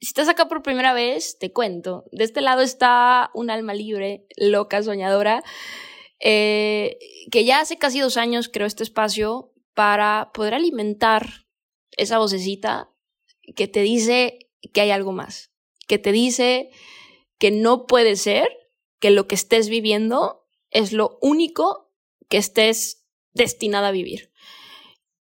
[0.00, 2.04] Si estás acá por primera vez, te cuento.
[2.10, 5.42] De este lado está un alma libre, loca, soñadora,
[6.20, 6.98] eh,
[7.30, 11.46] que ya hace casi dos años creó este espacio para poder alimentar
[11.96, 12.90] esa vocecita
[13.54, 15.52] que te dice que hay algo más,
[15.86, 16.70] que te dice
[17.38, 18.48] que no puede ser
[19.00, 21.90] que lo que estés viviendo es lo único
[22.28, 24.32] que estés destinada a vivir.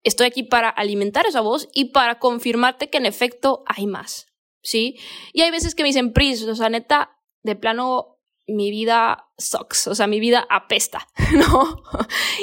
[0.02, 4.31] Estoy aquí para alimentar esa voz y para confirmarte que en efecto hay más,
[4.62, 4.98] ¿sí?
[5.32, 9.86] Y hay veces que me dicen, Pris, o sea, neta, de plano mi vida sucks,
[9.86, 11.82] o sea, mi vida apesta, ¿no?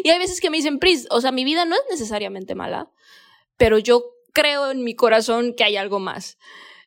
[0.03, 2.91] Y hay veces que me dicen, Pris, o sea, mi vida no es necesariamente mala,
[3.57, 4.03] pero yo
[4.33, 6.37] creo en mi corazón que hay algo más.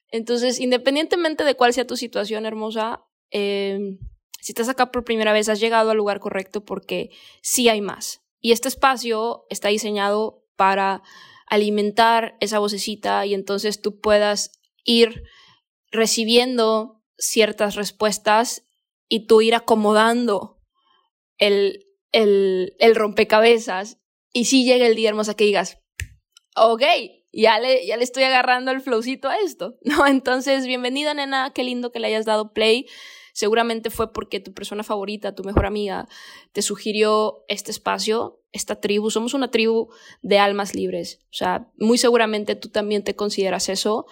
[0.09, 3.99] Entonces, independientemente de cuál sea tu situación hermosa, eh,
[4.41, 7.11] si estás acá por primera vez, has llegado al lugar correcto porque
[7.43, 8.23] sí hay más.
[8.41, 11.03] Y este espacio está diseñado para
[11.47, 15.23] alimentar esa vocecita y entonces tú puedas ir
[15.91, 18.65] recibiendo ciertas respuestas
[19.09, 20.59] y tú ir acomodando
[21.39, 23.99] el, el, rompecabezas
[24.33, 25.79] y si llega el día hermosa que digas,
[26.57, 26.83] ok,
[27.33, 30.07] ya le, ya le estoy agarrando el flowcito a esto, ¿no?
[30.07, 32.87] Entonces, bienvenida, nena, qué lindo que le hayas dado play.
[33.35, 36.07] Seguramente fue porque tu persona favorita, tu mejor amiga,
[36.53, 39.11] te sugirió este espacio, esta tribu.
[39.11, 39.89] Somos una tribu
[40.21, 41.21] de almas libres.
[41.31, 44.07] O sea, muy seguramente tú también te consideras eso.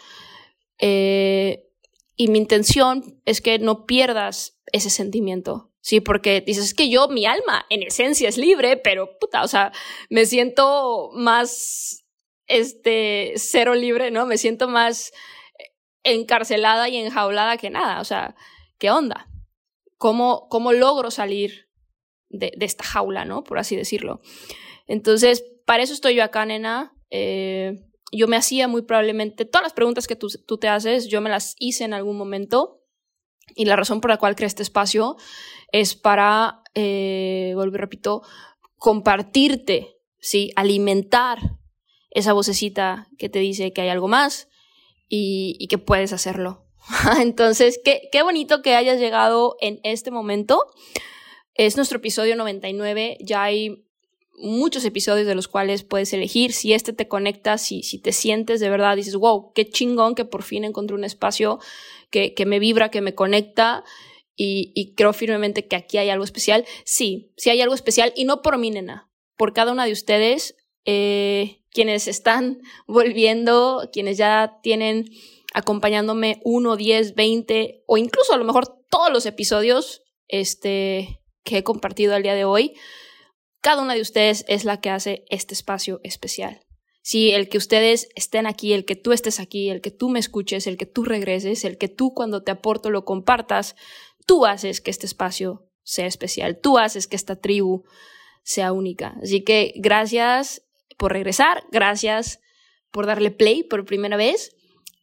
[0.80, 1.68] Eh,
[2.16, 5.70] y mi intención es que no pierdas ese sentimiento.
[5.80, 9.48] Sí, porque dices, es que yo, mi alma, en esencia es libre, pero puta, o
[9.48, 9.72] sea,
[10.10, 12.04] me siento más,
[12.46, 14.26] este, cero libre, ¿no?
[14.26, 15.12] Me siento más
[16.02, 18.00] encarcelada y enjaulada que nada.
[18.00, 18.34] O sea,
[18.78, 19.28] ¿qué onda?
[19.96, 21.69] ¿Cómo, cómo logro salir
[22.28, 23.42] de, de esta jaula, ¿no?
[23.42, 24.20] Por así decirlo.
[24.86, 26.92] Entonces, para eso estoy yo acá, nena.
[27.10, 27.76] Eh,
[28.10, 30.28] yo me hacía muy probablemente todas las preguntas que tú,
[30.59, 32.82] te haces, yo me las hice en algún momento
[33.54, 35.16] y la razón por la cual creé este espacio
[35.72, 38.22] es para, eh, y repito,
[38.76, 40.53] compartirte, ¿sí?
[40.56, 41.38] alimentar
[42.10, 44.49] esa vocecita que te dice que hay algo más
[45.09, 46.66] y, y que puedes hacerlo.
[47.20, 50.65] Entonces, qué, qué bonito que hayas llegado en este momento.
[51.54, 53.84] Es nuestro episodio 99, ya hay
[54.40, 56.52] muchos episodios de los cuales puedes elegir.
[56.52, 60.24] Si este te conecta, si, si te sientes de verdad, dices, wow, qué chingón que
[60.24, 61.58] por fin encontré un espacio
[62.10, 63.84] que, que me vibra, que me conecta.
[64.36, 66.64] Y, y, creo firmemente que aquí hay algo especial.
[66.84, 70.56] Sí, sí hay algo especial y no por mí, nena, por cada una de ustedes,
[70.86, 75.10] eh, quienes están volviendo, quienes ya tienen
[75.52, 81.64] acompañándome uno, diez, veinte o incluso a lo mejor todos los episodios este, que he
[81.64, 82.74] compartido al día de hoy.
[83.60, 86.60] Cada una de ustedes es la que hace este espacio especial.
[87.03, 90.19] Sí, el que ustedes estén aquí, el que tú estés aquí, el que tú me
[90.19, 93.75] escuches, el que tú regreses, el que tú cuando te aporto lo compartas,
[94.26, 97.84] tú haces que este espacio sea especial, tú haces que esta tribu
[98.43, 99.16] sea única.
[99.22, 100.62] Así que gracias
[100.99, 102.41] por regresar, gracias
[102.91, 104.56] por darle play por primera vez.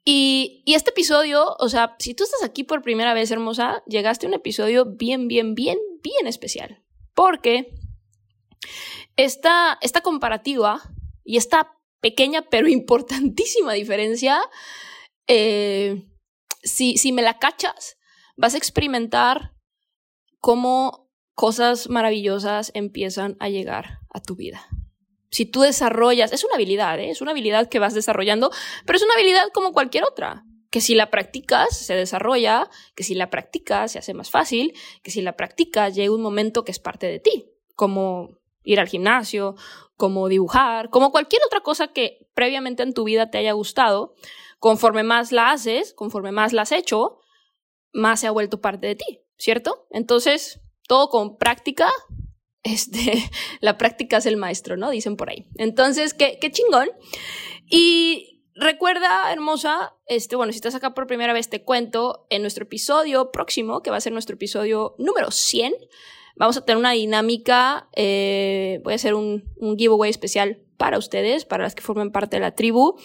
[0.06, 4.26] Y, y, este episodio, o sea, si tú estás aquí por primera vez, hermosa, llegaste
[4.26, 6.82] a un episodio bien, bien, bien, bien especial.
[7.14, 7.74] Porque
[9.16, 10.82] esta, esta comparativa
[11.24, 14.40] y esta pequeña pero importantísima diferencia,
[15.28, 16.08] eh,
[16.64, 17.98] si, si me la cachas,
[18.36, 19.54] vas a experimentar
[20.40, 24.68] cómo cosas maravillosas empiezan a llegar a tu vida.
[25.30, 27.10] Si tú desarrollas, es una habilidad, ¿eh?
[27.10, 28.50] es una habilidad que vas desarrollando,
[28.86, 33.14] pero es una habilidad como cualquier otra, que si la practicas se desarrolla, que si
[33.14, 34.74] la practicas se hace más fácil,
[35.04, 38.88] que si la practicas llega un momento que es parte de ti, como ir al
[38.88, 39.56] gimnasio,
[39.96, 44.14] como dibujar, como cualquier otra cosa que previamente en tu vida te haya gustado,
[44.60, 47.20] conforme más la haces, conforme más la has hecho,
[47.94, 49.88] más se ha vuelto parte de ti, ¿cierto?
[49.90, 51.90] Entonces, todo con práctica
[52.64, 53.24] este,
[53.62, 54.90] la práctica es el maestro, ¿no?
[54.90, 55.48] Dicen por ahí.
[55.56, 56.90] Entonces, qué, qué chingón.
[57.70, 62.66] Y recuerda, hermosa, este, bueno, si estás acá por primera vez, te cuento, en nuestro
[62.66, 65.74] episodio próximo, que va a ser nuestro episodio número 100,
[66.38, 71.46] vamos a tener una dinámica, eh, voy a hacer un, un giveaway especial para ustedes,
[71.46, 72.98] para las que formen parte de la tribu.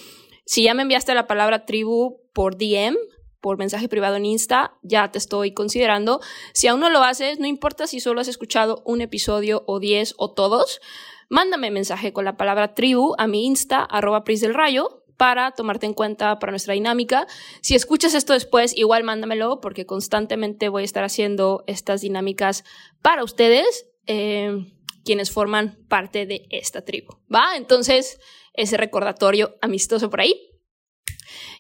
[0.45, 2.97] Si ya me enviaste la palabra tribu por DM,
[3.41, 6.21] por mensaje privado en Insta, ya te estoy considerando.
[6.55, 10.15] Si aún no lo haces, no importa si solo has escuchado un episodio o diez
[10.17, 10.81] o todos,
[11.29, 15.87] mándame mensaje con la palabra tribu a mi Insta, arroba Pris del Rayo, para tomarte
[15.87, 17.27] en cuenta para nuestra dinámica.
[17.61, 22.65] Si escuchas esto después, igual mándamelo porque constantemente voy a estar haciendo estas dinámicas
[23.03, 24.67] para ustedes, eh,
[25.05, 27.19] quienes forman parte de esta tribu.
[27.33, 27.57] ¿Va?
[27.57, 28.21] Entonces,
[28.55, 30.51] ese recordatorio amistoso por ahí.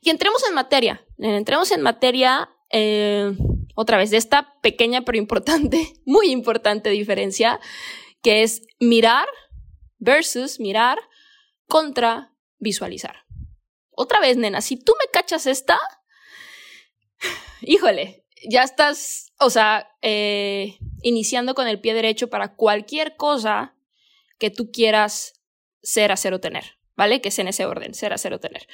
[0.00, 3.32] Y entremos en materia, entremos en materia eh,
[3.74, 7.60] otra vez de esta pequeña pero importante, muy importante diferencia,
[8.22, 9.28] que es mirar
[9.98, 10.98] versus mirar
[11.66, 13.21] contra visualizar.
[13.92, 15.78] Otra vez, nena, si tú me cachas esta,
[17.60, 23.76] híjole, ya estás, o sea, eh, iniciando con el pie derecho para cualquier cosa
[24.38, 25.34] que tú quieras
[25.82, 27.20] ser, hacer o tener, ¿vale?
[27.20, 28.66] Que es en ese orden, ser, hacer o tener.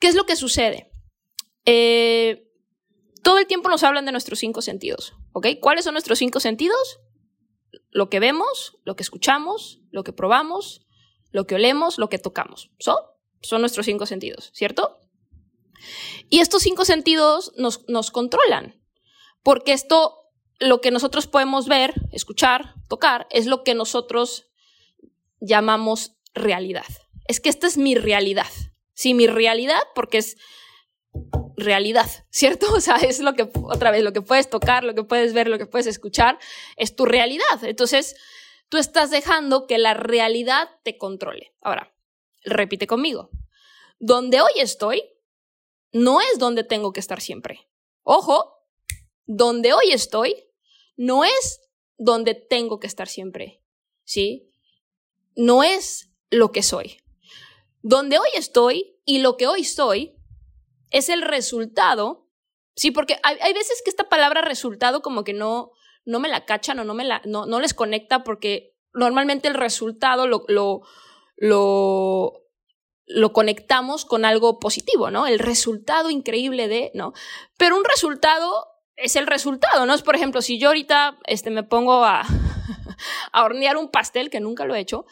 [0.00, 0.90] ¿Qué es lo que sucede?
[1.64, 2.48] Eh,
[3.22, 5.48] todo el tiempo nos hablan de nuestros cinco sentidos, ¿ok?
[5.60, 7.00] ¿Cuáles son nuestros cinco sentidos?
[7.90, 10.86] Lo que vemos, lo que escuchamos, lo que probamos,
[11.30, 12.70] lo que olemos, lo que tocamos.
[12.78, 13.15] ¿So?
[13.42, 15.00] Son nuestros cinco sentidos, ¿cierto?
[16.28, 18.80] Y estos cinco sentidos nos, nos controlan,
[19.42, 24.46] porque esto, lo que nosotros podemos ver, escuchar, tocar, es lo que nosotros
[25.40, 26.86] llamamos realidad.
[27.28, 28.50] Es que esta es mi realidad.
[28.94, 30.36] Sí, mi realidad, porque es
[31.56, 32.66] realidad, ¿cierto?
[32.74, 35.48] O sea, es lo que, otra vez, lo que puedes tocar, lo que puedes ver,
[35.48, 36.38] lo que puedes escuchar,
[36.76, 37.62] es tu realidad.
[37.62, 38.16] Entonces,
[38.68, 41.54] tú estás dejando que la realidad te controle.
[41.60, 41.95] Ahora,
[42.46, 43.30] repite conmigo.
[43.98, 45.02] Donde hoy estoy,
[45.92, 47.68] no es donde tengo que estar siempre.
[48.02, 48.56] Ojo,
[49.26, 50.34] donde hoy estoy,
[50.96, 51.60] no es
[51.98, 53.62] donde tengo que estar siempre.
[54.04, 54.50] ¿Sí?
[55.34, 57.02] No es lo que soy.
[57.82, 60.16] Donde hoy estoy y lo que hoy soy
[60.90, 62.28] es el resultado,
[62.74, 65.72] sí, porque hay, veces que esta palabra resultado como que no,
[66.04, 69.54] no me la cachan o no, me la, no, no les conecta porque normalmente el
[69.54, 70.82] resultado lo, lo,
[71.36, 72.42] lo,
[73.06, 75.26] lo conectamos con algo positivo, ¿no?
[75.26, 77.12] El resultado increíble de, ¿no?
[77.56, 79.94] Pero un resultado es el resultado, ¿no?
[79.94, 82.22] Es, por ejemplo, si yo ahorita este, me pongo a,
[83.32, 85.06] a hornear un pastel, que nunca lo he hecho,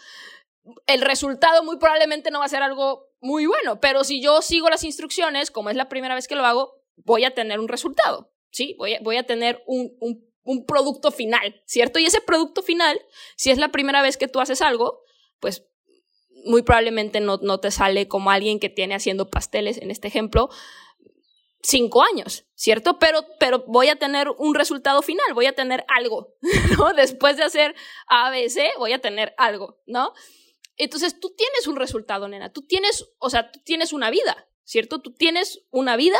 [0.87, 4.71] el resultado muy probablemente no va a ser algo muy bueno, pero si yo sigo
[4.71, 8.33] las instrucciones, como es la primera vez que lo hago, voy a tener un resultado,
[8.51, 8.75] ¿sí?
[8.79, 11.99] Voy a, voy a tener un, un, un producto final, ¿cierto?
[11.99, 12.99] Y ese producto final,
[13.37, 15.03] si es la primera vez que tú haces algo,
[15.41, 15.67] pues
[16.45, 20.51] muy probablemente no, no te sale como alguien que tiene haciendo pasteles, en este ejemplo,
[21.65, 22.99] cinco años, ¿cierto?
[22.99, 26.35] Pero, pero voy a tener un resultado final, voy a tener algo,
[26.79, 26.93] ¿no?
[26.93, 27.75] Después de hacer
[28.07, 30.13] ABC, voy a tener algo, ¿no?
[30.77, 35.01] Entonces tú tienes un resultado, nena, tú tienes, o sea, tú tienes una vida, ¿cierto?
[35.01, 36.19] Tú tienes una vida,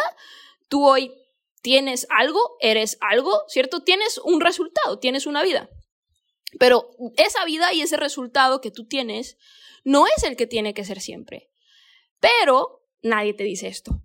[0.69, 1.13] tú hoy
[1.61, 3.83] tienes algo, eres algo, ¿cierto?
[3.83, 5.69] Tienes un resultado, tienes una vida.
[6.59, 9.37] Pero esa vida y ese resultado que tú tienes
[9.85, 11.51] no es el que tiene que ser siempre.
[12.21, 14.01] Pero nadie te dice esto.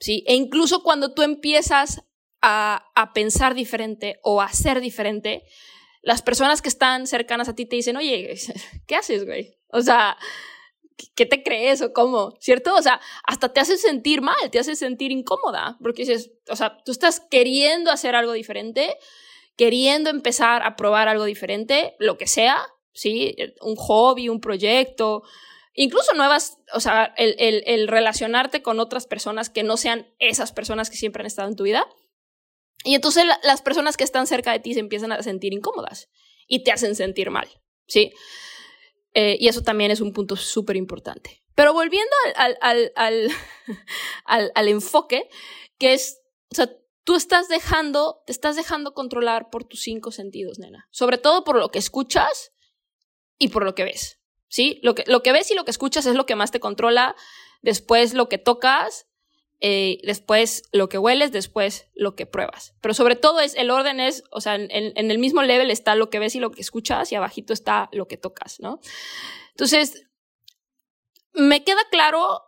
[0.00, 0.24] ¿Sí?
[0.26, 2.02] E incluso cuando tú empiezas
[2.42, 5.44] a, a pensar diferente o a ser diferente,
[6.02, 8.34] las personas que están cercanas a ti te dicen, oye,
[8.86, 9.56] ¿qué haces, güey?
[9.68, 10.18] O sea,
[11.14, 12.34] ¿qué te crees o cómo?
[12.40, 12.74] ¿Cierto?
[12.74, 16.78] O sea, hasta te hace sentir mal, te hace sentir incómoda, porque dices, o sea,
[16.84, 18.96] tú estás queriendo hacer algo diferente,
[19.56, 22.62] queriendo empezar a probar algo diferente, lo que sea,
[22.94, 23.36] ¿sí?
[23.60, 25.22] Un hobby, un proyecto,
[25.74, 30.52] incluso nuevas, o sea, el, el, el relacionarte con otras personas que no sean esas
[30.52, 31.86] personas que siempre han estado en tu vida
[32.84, 36.10] y entonces las personas que están cerca de ti se empiezan a sentir incómodas
[36.46, 37.48] y te hacen sentir mal,
[37.88, 38.12] ¿sí?
[39.14, 41.42] Eh, y eso también es un punto súper importante.
[41.54, 42.92] Pero volviendo al, al,
[44.26, 45.30] al, al, enfoque,
[45.78, 46.20] que es,
[46.52, 46.70] o sea,
[47.04, 50.86] tú estás dejando, te estás dejando controlar por tus cinco sentidos, nena.
[50.90, 52.52] Sobre todo por lo que escuchas
[53.38, 54.20] y por lo que ves.
[54.48, 54.78] ¿Sí?
[54.82, 57.16] Lo que, lo que ves y lo que escuchas es lo que más te controla.
[57.62, 59.06] Después lo que tocas
[59.66, 62.74] eh, después lo que hueles, después lo que pruebas.
[62.82, 65.94] Pero sobre todo es, el orden es, o sea, en, en, el mismo level está
[65.94, 68.80] lo que ves y lo que escuchas y abajito está lo que tocas, ¿no?
[69.52, 70.06] Entonces,
[71.32, 72.42] me queda claro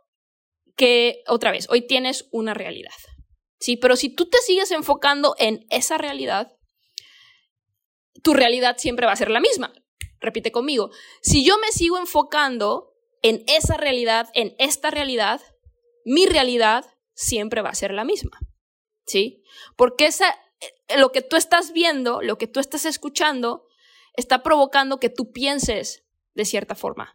[0.77, 2.93] que, otra vez, hoy tienes una realidad,
[3.61, 3.79] ¿sí?
[3.79, 6.53] Pero si tú te sigues enfocando en esa realidad,
[8.23, 9.73] tu realidad siempre va a ser la misma.
[10.21, 10.91] Repite conmigo,
[11.23, 15.41] si yo me sigo enfocando en esa realidad, en esta realidad,
[16.05, 18.39] mi realidad siempre va a ser la misma.
[19.07, 19.43] ¿Sí?
[19.77, 20.29] Porque esa,
[20.61, 23.67] eh, lo que tú estás viendo, lo que tú estás escuchando,
[24.15, 26.05] está provocando que tú pienses
[26.35, 27.15] de cierta forma.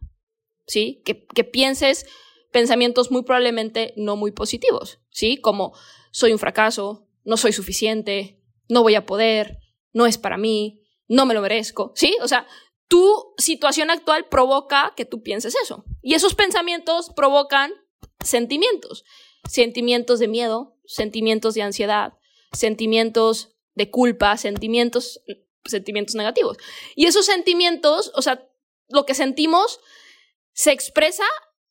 [0.68, 1.02] ¿Sí?
[1.06, 2.06] Que, que pienses
[2.52, 5.00] pensamientos muy probablemente no muy positivos.
[5.10, 5.38] ¿Sí?
[5.38, 5.74] Como
[6.12, 9.60] soy un fracaso, no soy suficiente, no voy a poder,
[9.94, 11.92] no es para mí, no me lo merezco.
[11.96, 12.18] ¿Sí?
[12.22, 12.48] O sea,
[12.92, 15.86] tu situación actual provoca que tú pienses eso.
[16.02, 17.72] Y esos pensamientos provocan
[18.20, 19.06] sentimientos.
[19.50, 22.16] Sentimientos de miedo, sentimientos de ansiedad,
[22.52, 25.22] sentimientos de culpa, sentimientos,
[25.64, 26.58] sentimientos negativos.
[26.94, 28.46] Y esos sentimientos, o sea,
[28.90, 29.80] lo que sentimos
[30.52, 31.24] se expresa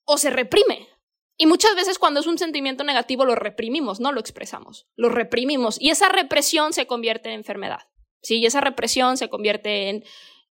[0.04, 0.88] o se reprime.
[1.36, 5.76] Y muchas veces cuando es un sentimiento negativo lo reprimimos, no lo expresamos, lo reprimimos.
[5.78, 7.80] Y esa represión se convierte en enfermedad.
[8.22, 8.38] ¿sí?
[8.38, 10.04] Y esa represión se convierte en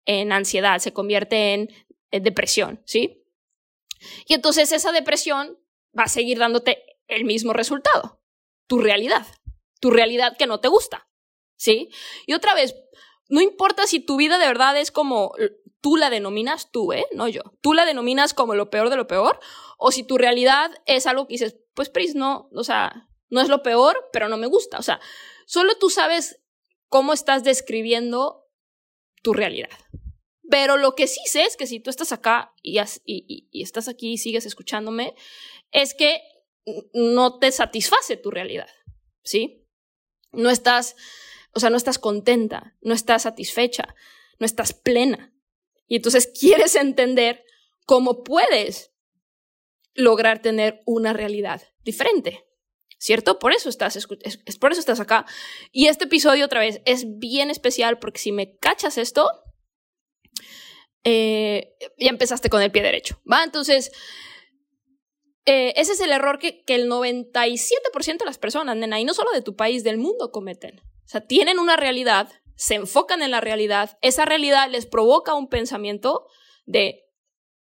[0.07, 1.69] en ansiedad, se convierte en,
[2.09, 3.25] depresión, ¿sí?
[4.25, 5.59] Y entonces esa depresión
[5.97, 8.21] va a seguir dándote el mismo resultado,
[8.65, 9.27] tu realidad,
[9.81, 11.09] tu realidad que no te gusta,
[11.57, 11.89] ¿sí?
[12.25, 12.75] Y otra vez,
[13.27, 15.33] no importa si tu vida de verdad es como
[15.81, 17.05] tú la denominas tú, ¿eh?
[17.11, 17.41] No yo.
[17.61, 19.39] Tú la denominas como lo peor de lo peor,
[19.77, 23.49] o si tu realidad es algo que dices, pues Pris, no, o sea, no es
[23.49, 24.77] lo peor, pero no me gusta.
[24.79, 25.01] O sea,
[25.45, 26.41] solo tú sabes
[26.87, 28.46] cómo estás describiendo
[29.27, 29.77] tu realidad.
[30.49, 32.79] Pero lo que sí sé es que si tú estás acá y,
[33.51, 35.15] estás aquí y sigues escuchándome,
[35.73, 36.21] es que
[36.93, 38.69] no te satisface tu realidad,
[39.25, 39.67] ¿sí?
[40.31, 40.95] No estás,
[41.53, 43.95] o sea, no estás contenta, no estás satisfecha,
[44.39, 45.35] no estás plena.
[45.87, 47.43] Y entonces quieres entender
[47.85, 48.93] cómo puedes
[49.93, 52.47] lograr tener una realidad diferente.
[52.99, 53.37] ¿Cierto?
[53.37, 54.07] Por eso estás, es,
[54.57, 55.25] por eso estás acá.
[55.71, 59.29] Y este episodio otra vez es bien especial porque si me cachas esto,
[61.03, 63.43] eh, ya empezaste con el pie derecho, ¿va?
[63.43, 63.91] Entonces,
[65.45, 69.13] eh, ese es el error que, que el 97% de las personas, nena, y no
[69.13, 70.79] solo de tu país, del mundo cometen.
[70.79, 75.47] O sea, tienen una realidad, se enfocan en la realidad, esa realidad les provoca un
[75.47, 76.25] pensamiento
[76.65, 77.05] de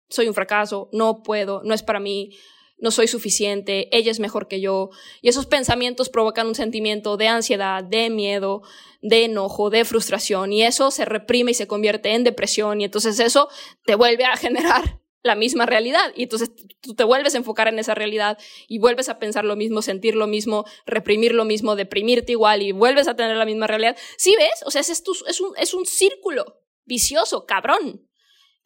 [0.09, 2.37] soy un fracaso, no puedo, no es para mí,
[2.83, 4.89] no soy suficiente, ella es mejor que yo.
[5.21, 8.61] Y esos pensamientos provocan un sentimiento de ansiedad, de miedo,
[9.01, 10.51] de enojo, de frustración.
[10.51, 12.81] Y eso se reprime y se convierte en depresión.
[12.81, 13.47] Y entonces eso
[13.85, 16.11] te vuelve a generar la misma realidad.
[16.13, 18.37] Y entonces tú te vuelves a enfocar en esa realidad
[18.67, 22.73] y vuelves a pensar lo mismo, sentir lo mismo, reprimir lo mismo, deprimirte igual y
[22.73, 23.95] vuelves a tener la misma realidad.
[24.17, 24.61] ¿Sí ves?
[24.65, 28.09] O sea, es, es, un, es un círculo vicioso, cabrón,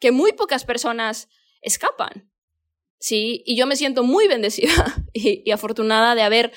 [0.00, 1.28] que muy pocas personas
[1.62, 2.27] escapan.
[2.98, 3.42] ¿Sí?
[3.46, 6.52] Y yo me siento muy bendecida y, afortunada de haber,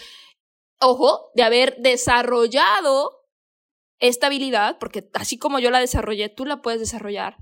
[0.80, 3.28] ojo, de haber desarrollado
[4.00, 7.38] esta habilidad, porque así como yo la desarrollé, tú la puedes desarrollar,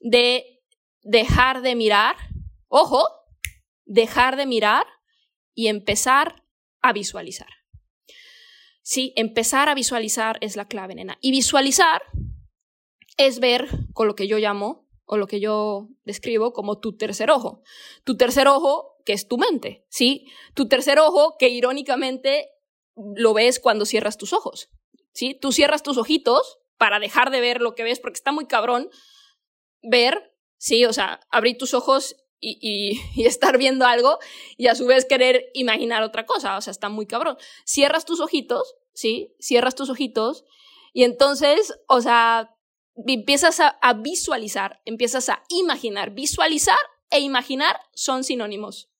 [0.00, 0.62] de
[1.02, 2.16] dejar de mirar,
[2.68, 3.04] ojo,
[3.84, 4.86] dejar de mirar
[5.54, 6.44] y empezar
[6.80, 7.48] a visualizar.
[8.82, 11.18] Sí, empezar a visualizar es la clave, nena.
[11.20, 12.02] Y visualizar
[13.16, 17.30] es ver con lo que yo llamo o lo que yo describo como tu tercer
[17.30, 17.62] ojo.
[18.04, 20.26] Tu tercer ojo, que es tu mente, ¿sí?
[20.54, 22.50] Tu tercer ojo, que irónicamente
[22.96, 24.68] lo ves cuando cierras tus ojos,
[25.12, 25.34] ¿sí?
[25.34, 28.90] Tú cierras tus ojitos para dejar de ver lo que ves, porque está muy cabrón
[29.82, 30.84] ver, ¿sí?
[30.84, 34.18] O sea, abrir tus ojos y, estar viendo algo
[34.56, 37.36] y a su vez querer imaginar otra cosa, o sea, está muy cabrón.
[37.64, 39.34] Cierras tus ojitos, ¿sí?
[39.38, 40.44] Cierras tus ojitos
[40.92, 42.55] y entonces, o sea,
[43.06, 46.14] empiezas a, visualizar, empiezas a imaginar.
[46.14, 46.78] Visualizar
[47.10, 48.90] e imaginar son sinónimos.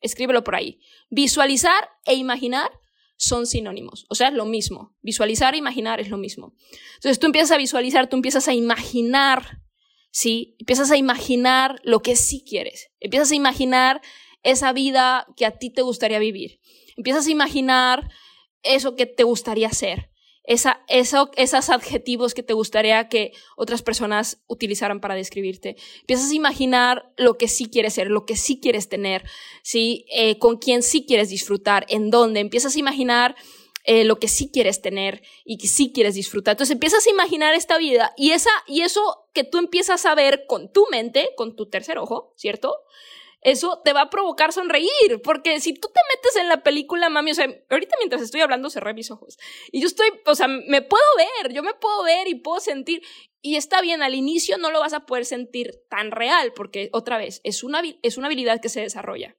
[0.00, 0.80] Escríbelo por ahí.
[1.10, 2.70] Visualizar e imaginar
[3.16, 4.06] son sinónimos.
[4.08, 4.94] O sea, es lo mismo.
[5.00, 6.54] Visualizar e imaginar es lo mismo.
[6.96, 9.62] Entonces tú empiezas a visualizar, tú empiezas a imaginar,
[10.10, 10.56] ¿sí?
[10.58, 12.90] Empiezas a imaginar lo que sí quieres.
[13.00, 14.02] Empiezas a imaginar
[14.42, 16.60] esa vida que a ti te gustaría vivir.
[16.96, 18.10] Empiezas a imaginar
[18.62, 20.10] eso que te gustaría hacer
[20.46, 25.76] esa, eso, esos adjetivos que te gustaría que otras personas utilizaran para describirte.
[26.00, 29.24] Empiezas a imaginar lo que sí quieres ser, lo que sí quieres tener,
[29.62, 30.06] ¿sí?
[30.10, 32.40] Eh, con quién sí quieres disfrutar, en dónde.
[32.40, 33.34] Empiezas a imaginar
[33.88, 36.52] eh, lo que sí quieres tener y que sí quieres disfrutar.
[36.52, 40.44] Entonces empiezas a imaginar esta vida y, esa, y eso que tú empiezas a ver
[40.46, 42.74] con tu mente, con tu tercer ojo, ¿cierto?
[43.42, 47.30] Eso te va a provocar sonreír, porque si tú te metes en la película, mami,
[47.30, 49.38] o sea, ahorita mientras estoy hablando cerré mis ojos
[49.70, 53.02] y yo estoy, o sea, me puedo ver, yo me puedo ver y puedo sentir
[53.46, 57.16] y está bien, al inicio no lo vas a poder sentir tan real, porque otra
[57.16, 59.36] vez, es una, es una habilidad que se desarrolla.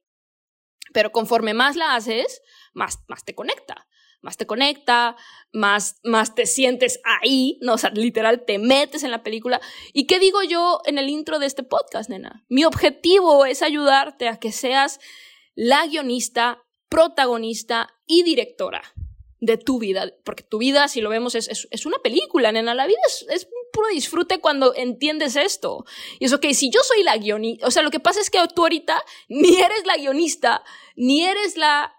[0.94, 2.40] Pero conforme más la haces,
[2.72, 3.86] más, más te conecta,
[4.20, 5.16] más te conecta,
[5.52, 7.74] más, más te sientes ahí, ¿no?
[7.74, 9.60] O sea, literal, te metes en la película.
[9.92, 12.44] ¿Y qué digo yo en el intro de este podcast, nena?
[12.48, 15.00] Mi objetivo es ayudarte a que seas
[15.54, 18.82] la guionista, protagonista y directora
[19.40, 22.86] de tu vida, porque tu vida, si lo vemos, es, es, una película, nena, la
[22.86, 25.84] vida es, es, puro disfrute cuando entiendes esto.
[26.18, 28.38] Y eso que si yo soy la guionista, o sea, lo que pasa es que
[28.54, 30.64] tú ahorita ni eres la guionista,
[30.96, 31.97] ni eres la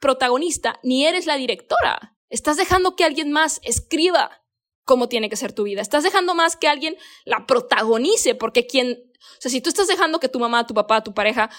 [0.00, 2.16] protagonista, ni eres la directora.
[2.28, 4.42] Estás dejando que alguien más escriba
[4.84, 5.82] cómo tiene que ser tu vida.
[5.82, 10.18] Estás dejando más que alguien la protagonice, porque quien, o sea, si tú estás dejando
[10.18, 11.50] que tu mamá, tu papá, tu pareja,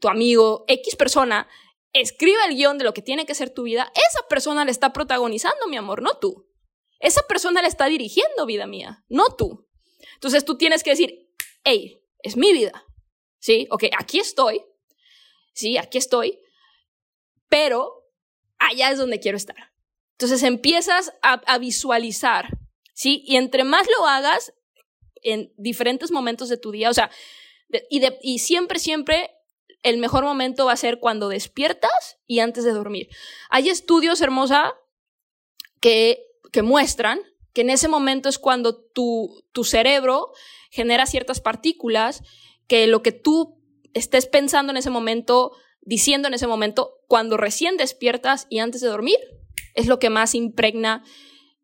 [0.00, 1.46] tu amigo, X persona,
[1.92, 4.92] escriba el guion de lo que tiene que ser tu vida, esa persona le está
[4.92, 6.48] protagonizando, mi amor, no tú.
[6.98, 9.68] Esa persona le está dirigiendo, vida mía, no tú.
[10.14, 11.30] Entonces tú tienes que decir,
[11.64, 12.84] hey, es mi vida.
[13.38, 13.66] ¿Sí?
[13.70, 14.62] Ok, aquí estoy.
[15.52, 16.38] Sí, aquí estoy
[17.50, 18.06] pero
[18.58, 19.74] allá es donde quiero estar.
[20.12, 22.58] Entonces empiezas a, visualizar,
[22.94, 23.22] ¿sí?
[23.26, 24.54] Y entre más lo hagas
[25.22, 27.10] en diferentes momentos de tu día, o sea,
[27.90, 29.30] y, y siempre, siempre
[29.82, 33.08] el mejor momento va a ser cuando despiertas y antes de dormir.
[33.48, 34.74] Hay estudios, hermosa,
[35.80, 37.20] que, que muestran
[37.54, 40.32] que en ese momento es cuando tu, tu cerebro
[40.70, 42.22] genera ciertas partículas
[42.68, 43.58] que lo que tú
[43.94, 45.52] estés pensando en ese momento
[45.82, 49.18] diciendo en ese momento, cuando recién despiertas y antes de dormir,
[49.74, 51.02] es lo que más impregna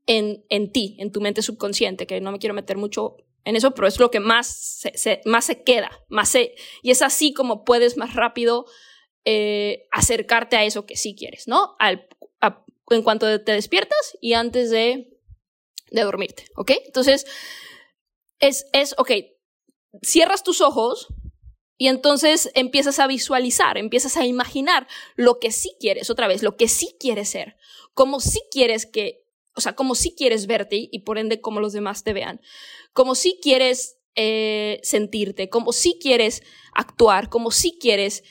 [0.05, 3.71] en, en ti, en tu mente subconsciente, que no me quiero meter mucho en eso,
[3.71, 7.65] pero es lo que más se, más se queda, más se, y es así como
[7.65, 8.67] puedes más rápido
[9.25, 11.77] eh, acercarte a eso que sí quieres, ¿no?
[11.79, 12.09] Al,
[12.91, 15.17] en cuanto te despiertas y antes de,
[15.93, 16.73] de dormirte, ¿ok?
[16.87, 17.25] Entonces,
[18.41, 19.13] es, es, ok,
[20.03, 21.07] cierras tus ojos,
[21.79, 26.57] y entonces empiezas a visualizar, empiezas a imaginar lo que sí quieres, otra vez, lo
[26.57, 27.57] que sí quieres ser,
[27.93, 31.73] como sí quieres que, o sea, como sí quieres verte y por ende como los
[31.73, 32.41] demás te vean,
[32.93, 36.43] como sí quieres eh, sentirte, como sí quieres
[36.73, 38.25] actuar, como sí quieres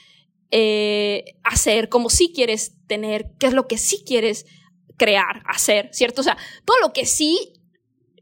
[0.49, 4.47] eh, hacer, como sí quieres tener, qué es lo que sí quieres
[4.97, 6.21] crear, hacer, ¿cierto?
[6.21, 7.53] O sea, todo lo que sí,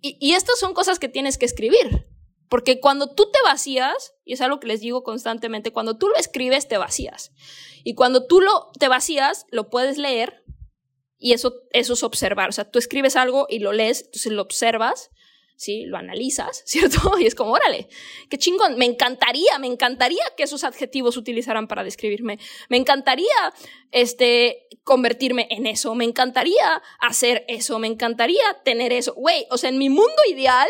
[0.01, 2.07] y, y estas son cosas que tienes que escribir,
[2.53, 6.15] porque cuando tú te vacías, y es algo que les digo constantemente, cuando tú lo
[6.17, 7.31] escribes, te vacías.
[7.83, 10.43] Y cuando tú lo te vacías, lo puedes leer
[11.17, 12.49] y eso, eso es observar.
[12.49, 15.09] O sea, tú escribes algo y lo lees, entonces lo observas,
[15.55, 15.85] ¿sí?
[15.85, 17.17] Lo analizas, ¿cierto?
[17.17, 17.87] Y es como, órale,
[18.29, 18.77] qué chingón.
[18.77, 22.37] Me encantaría, me encantaría que esos adjetivos utilizaran para describirme.
[22.69, 23.25] Me encantaría,
[23.89, 25.95] este, convertirme en eso.
[25.95, 27.79] Me encantaría hacer eso.
[27.79, 29.15] Me encantaría tener eso.
[29.15, 30.67] Güey, o sea, en mi mundo ideal,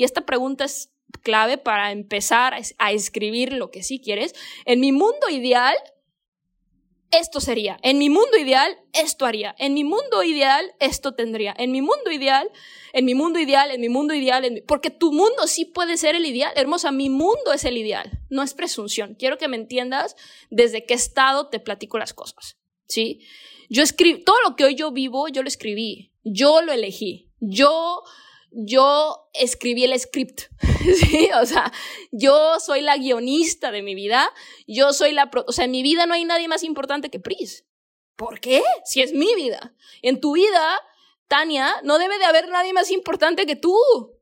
[0.00, 4.34] y esta pregunta es clave para empezar a escribir lo que sí quieres.
[4.64, 5.76] En mi mundo ideal,
[7.10, 7.78] esto sería.
[7.82, 9.54] En mi mundo ideal, esto haría.
[9.58, 11.54] En mi mundo ideal, esto tendría.
[11.58, 12.50] En mi mundo ideal,
[12.94, 16.24] en mi mundo ideal, en mi mundo ideal, porque tu mundo sí puede ser el
[16.24, 16.54] ideal.
[16.56, 18.10] Hermosa, mi mundo es el ideal.
[18.30, 19.16] No es presunción.
[19.18, 20.16] Quiero que me entiendas
[20.48, 22.56] desde qué estado te platico las cosas.
[22.88, 23.20] ¿Sí?
[23.68, 26.14] Yo escribí, todo lo que hoy yo vivo, yo lo escribí.
[26.24, 27.34] Yo lo elegí.
[27.38, 28.02] Yo
[28.52, 30.42] yo escribí el script,
[30.96, 31.28] ¿sí?
[31.40, 31.72] O sea,
[32.10, 34.30] yo soy la guionista de mi vida,
[34.66, 37.66] yo soy la, o sea, en mi vida no hay nadie más importante que Pris.
[38.16, 38.62] ¿Por qué?
[38.84, 39.74] Si es mi vida.
[40.02, 40.78] En tu vida,
[41.26, 43.74] Tania, no debe de haber nadie más importante que tú,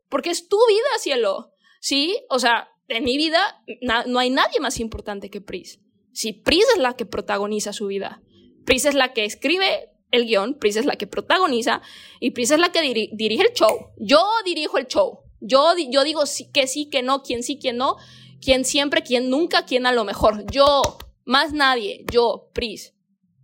[0.08, 2.24] porque es tu vida, cielo, ¿sí?
[2.28, 3.62] O sea, en mi vida
[4.06, 5.80] no hay nadie más importante que Pris.
[6.12, 8.22] Si Pris es la que protagoniza su vida,
[8.64, 11.82] Pris es la que escribe el guion, Pris es la que protagoniza
[12.20, 13.92] y Pris es la que dirige el show.
[13.96, 15.20] Yo dirijo el show.
[15.40, 17.96] Yo, digo sí, que sí, que no, quién sí, quién no,
[18.40, 20.44] quién siempre, quién nunca, quién a lo mejor.
[20.50, 20.82] Yo,
[21.24, 22.94] más nadie, yo, Pris.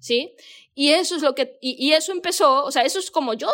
[0.01, 0.35] ¿Sí?
[0.75, 3.49] Y eso es lo que, y, eso empezó, o sea, eso es como yo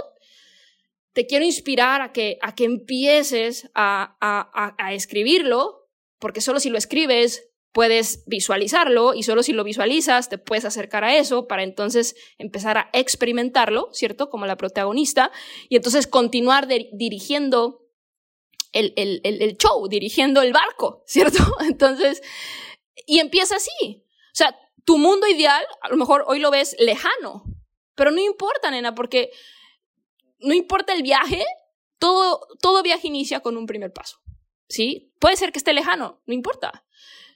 [1.12, 6.70] te quiero inspirar a que, a que empieces a, a, a escribirlo, porque solo si
[6.70, 11.62] lo escribes puedes visualizarlo y solo si lo visualizas te puedes acercar a eso para
[11.62, 14.28] entonces empezar a experimentarlo, ¿cierto?
[14.28, 15.30] Como la protagonista
[15.68, 17.86] y entonces continuar dirigiendo
[18.72, 21.38] el, el, el, show, dirigiendo el barco, ¿cierto?
[21.60, 22.22] Entonces,
[23.04, 24.04] y empieza así.
[24.06, 27.42] O sea, tu mundo ideal, a lo mejor hoy lo ves lejano,
[27.96, 29.32] pero no importa, nena, porque
[30.38, 31.44] no importa el viaje,
[31.98, 34.18] todo, todo viaje inicia con un primer paso,
[34.68, 35.12] ¿sí?
[35.18, 36.84] Puede ser que esté lejano, no importa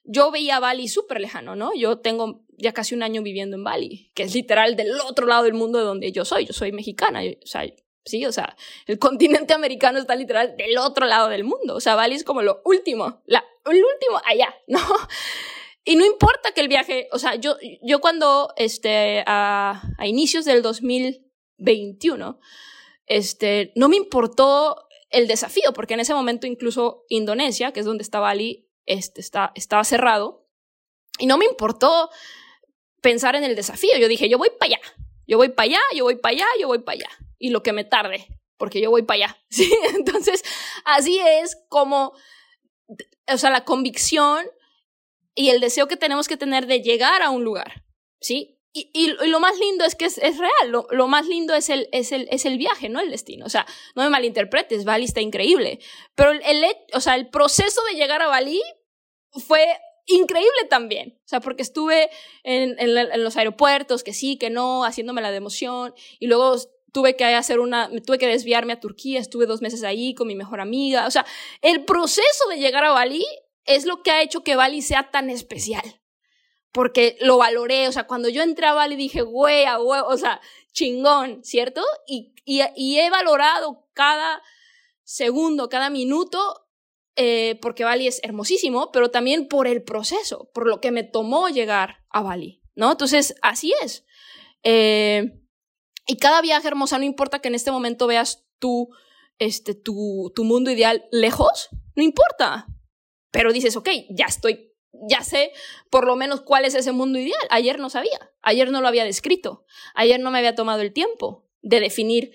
[0.04, 1.74] yo veía Bali súper lejano, ¿no?
[1.74, 5.44] Yo tengo ya casi un año viviendo en Bali, que es literal del otro lado
[5.44, 6.46] del mundo de donde yo soy.
[6.46, 7.64] Yo soy mexicana, o sea,
[8.04, 11.74] sí, o sea, el continente americano está literal del otro lado del mundo.
[11.74, 14.80] O sea, Bali es como lo último, la, el último allá, ¿no?
[15.84, 20.44] Y no importa que el viaje, o sea, yo, yo cuando, este, a, a inicios
[20.44, 21.24] del 2000,
[21.58, 22.40] 21,
[23.06, 28.02] este, no me importó el desafío, porque en ese momento incluso Indonesia, que es donde
[28.02, 30.44] estaba Ali, este, está, estaba cerrado,
[31.18, 32.10] y no me importó
[33.00, 33.96] pensar en el desafío.
[33.98, 34.80] Yo dije, yo voy para allá,
[35.26, 37.10] yo voy para allá, yo voy para allá, yo voy para allá.
[37.38, 39.38] Y lo que me tarde, porque yo voy para allá.
[39.48, 39.72] ¿sí?
[39.94, 40.42] Entonces,
[40.84, 42.14] así es como,
[43.26, 44.46] o sea, la convicción
[45.34, 47.84] y el deseo que tenemos que tener de llegar a un lugar,
[48.20, 48.53] ¿sí?
[48.76, 51.68] Y, y, lo más lindo es que es, es real, lo, lo, más lindo es
[51.68, 53.46] el, es, el, es el viaje, no el destino.
[53.46, 55.78] O sea, no me malinterpretes, Bali está increíble,
[56.16, 58.60] pero el, el, o sea, el proceso de llegar a Bali
[59.30, 59.64] fue
[60.06, 61.20] increíble también.
[61.24, 62.10] O sea, porque estuve
[62.42, 66.56] en, en, en, los aeropuertos, que sí, que no, haciéndome la de emoción, y luego
[66.92, 70.34] tuve que hacer una, tuve que desviarme a Turquía, estuve dos meses ahí con mi
[70.34, 71.06] mejor amiga.
[71.06, 71.24] O sea,
[71.62, 73.24] el proceso de llegar a Bali
[73.66, 76.00] es lo que ha hecho que Bali sea tan especial
[76.74, 80.40] porque lo valoré, o sea, cuando yo entraba le dije, güey, a o sea,
[80.72, 81.80] chingón, ¿cierto?
[82.04, 84.42] Y, he valorado cada
[85.04, 86.66] segundo, cada minuto,
[87.14, 91.48] eh, porque Bali es hermosísimo, pero también por el proceso, por lo que me tomó
[91.48, 92.90] llegar a Bali, ¿no?
[92.90, 94.04] Entonces, así es.
[94.64, 95.40] Eh,
[96.08, 98.88] y cada viaje hermosa, no importa que en este momento veas tu,
[99.38, 102.66] este, tu, tu mundo ideal lejos, no importa.
[103.30, 104.73] Pero dices, ok, ya estoy
[105.08, 105.52] ya sé
[105.90, 107.46] por lo menos cuál es ese mundo ideal.
[107.50, 111.46] Ayer no sabía, ayer no lo había descrito, ayer no me había tomado el tiempo
[111.62, 112.32] de definir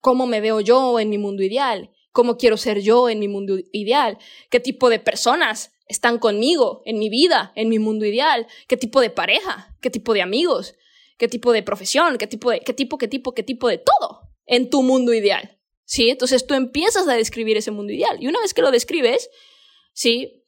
[0.00, 3.58] cómo me veo yo en mi mundo ideal, cómo quiero ser yo en mi mundo
[3.72, 8.76] ideal, qué tipo de personas están conmigo en mi vida, en mi mundo ideal, qué
[8.76, 10.76] tipo de pareja, qué tipo de amigos,
[11.18, 14.30] qué tipo de profesión, qué tipo de, qué tipo, qué tipo, qué tipo de todo
[14.46, 15.58] en tu mundo ideal.
[15.84, 16.08] ¿Sí?
[16.08, 18.16] Entonces tú empiezas a describir ese mundo ideal.
[18.20, 19.28] Y una vez que lo describes,
[19.92, 20.39] ¿sí?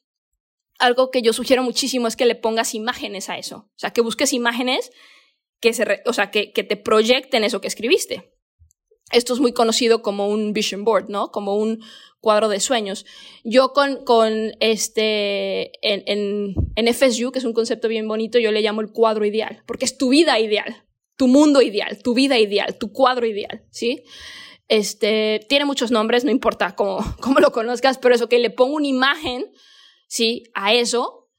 [0.79, 3.69] Algo que yo sugiero muchísimo es que le pongas imágenes a eso.
[3.69, 4.91] O sea, que busques imágenes
[5.59, 8.33] que, se o sea, que, que te proyecten eso que escribiste.
[9.11, 11.31] Esto es muy conocido como un vision board, ¿no?
[11.31, 11.83] Como un
[12.19, 13.05] cuadro de sueños.
[13.43, 18.51] Yo con, con este, en, en, en FSU, que es un concepto bien bonito, yo
[18.51, 20.85] le llamo el cuadro ideal, porque es tu vida ideal,
[21.17, 24.03] tu mundo ideal, tu vida ideal, tu cuadro ideal, ¿sí?
[24.69, 28.75] Este, tiene muchos nombres, no importa cómo, cómo lo conozcas, pero eso que le pongo
[28.75, 29.51] una imagen
[30.07, 30.43] ¿sí?
[30.53, 31.29] A eso,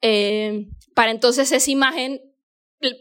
[0.00, 2.34] eh, para entonces esa imagen,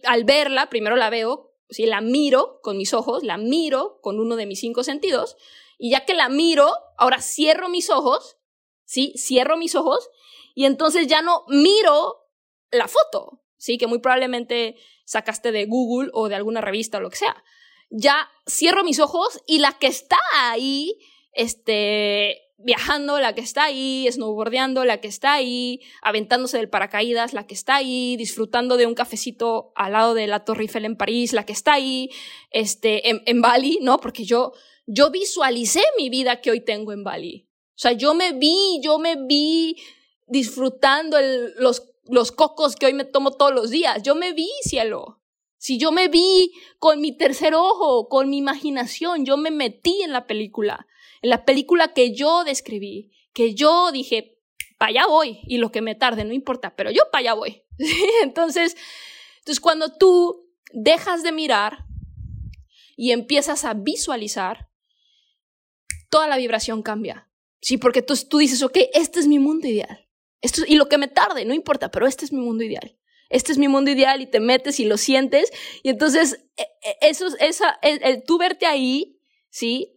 [0.05, 1.85] al verla, primero la veo, ¿sí?
[1.85, 5.35] La miro con mis ojos, la miro con uno de mis cinco sentidos,
[5.77, 8.37] y ya que la miro, ahora cierro mis ojos,
[8.85, 9.13] ¿sí?
[9.17, 10.09] Cierro mis ojos,
[10.53, 12.27] y entonces ya no miro
[12.71, 13.77] la foto, ¿sí?
[13.77, 17.43] Que muy probablemente sacaste de Google o de alguna revista o lo que sea.
[17.89, 20.97] Ya cierro mis ojos y la que está ahí,
[21.33, 27.45] este, viajando, la que está ahí, snowboardeando, la que está ahí, aventándose del paracaídas, la
[27.47, 31.33] que está ahí, disfrutando de un cafecito al lado de la Torre Eiffel en París,
[31.33, 32.09] la que está ahí,
[32.51, 33.99] este, en, en Bali, ¿no?
[33.99, 34.53] Porque yo,
[34.85, 37.47] yo visualicé mi vida que hoy tengo en Bali.
[37.71, 39.75] O sea, yo me vi, yo me vi
[40.27, 44.01] disfrutando el, los, los cocos que hoy me tomo todos los días.
[44.01, 45.21] Yo me vi, cielo.
[45.57, 50.13] Si yo me vi con mi tercer ojo, con mi imaginación, yo me metí en
[50.13, 50.87] la película
[51.21, 54.39] en la película que yo describí, que yo dije,
[54.77, 57.63] para allá voy, y lo que me tarde, no importa, pero yo para allá voy.
[58.23, 58.75] entonces,
[59.39, 61.85] entonces, cuando tú dejas de mirar
[62.97, 64.69] y empiezas a visualizar,
[66.09, 67.29] toda la vibración cambia.
[67.61, 70.07] Sí, porque tú, tú dices, ok, este es mi mundo ideal.
[70.41, 72.97] Esto, y lo que me tarde, no importa, pero este es mi mundo ideal.
[73.29, 75.51] Este es mi mundo ideal y te metes y lo sientes.
[75.83, 79.94] Y entonces, e, e, eso, esa, el tú verte ahí, ¿sí?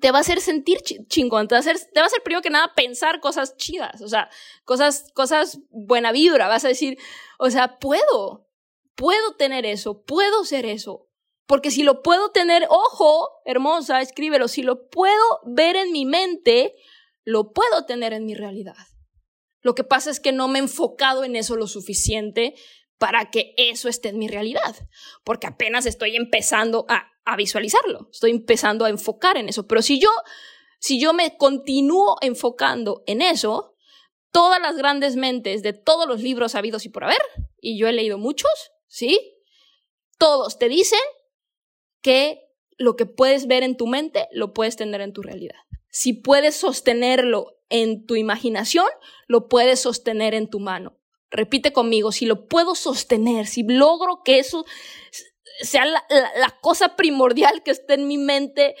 [0.00, 2.42] Te va a hacer sentir chingón, te va a hacer, te va a hacer primero
[2.42, 4.28] que nada pensar cosas chidas, o sea,
[4.64, 6.98] cosas, cosas buena vibra, vas a decir,
[7.38, 8.48] o sea, puedo,
[8.94, 11.08] puedo tener eso, puedo ser eso,
[11.46, 16.74] porque si lo puedo tener, ojo, hermosa, escríbelo, si lo puedo ver en mi mente,
[17.24, 18.76] lo puedo tener en mi realidad.
[19.60, 22.54] Lo que pasa es que no me he enfocado en eso lo suficiente
[22.98, 24.76] para que eso esté en mi realidad,
[25.24, 29.66] porque apenas estoy empezando a a visualizarlo, estoy empezando a enfocar en eso.
[29.66, 30.10] Pero si yo,
[30.78, 33.74] si yo me continúo enfocando en eso,
[34.30, 37.22] todas las grandes mentes de todos los libros habidos y por haber,
[37.60, 38.50] y yo he leído muchos,
[38.88, 39.18] ¿sí?
[40.18, 41.00] Todos te dicen
[42.02, 42.40] que
[42.76, 45.56] lo que puedes ver en tu mente lo puedes tener en tu realidad.
[45.88, 48.86] Si puedes sostenerlo en tu imaginación,
[49.28, 50.98] lo puedes sostener en tu mano.
[51.30, 54.64] Repite conmigo, si lo puedo sostener, si logro que eso
[55.60, 56.02] sea la,
[56.60, 58.74] cosa primordial que esté en mi mente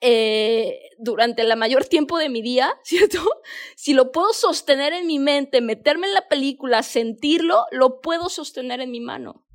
[0.00, 3.18] eh, durante la mayor tiempo de mi día, ¿cierto?
[3.76, 8.80] Si lo puedo sostener en mi mente, meterme en la película, sentirlo, lo puedo sostener
[8.80, 9.46] en mi mano.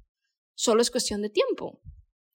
[0.56, 1.82] Solo es cuestión de tiempo.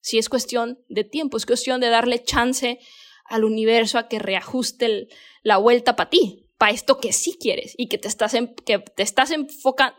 [0.02, 2.78] Si es cuestión de tiempo, es cuestión de darle chance
[3.24, 5.08] al universo a que reajuste
[5.42, 8.34] la vuelta para ti, para esto que sí quieres y que te estás,
[8.66, 9.30] que te estás,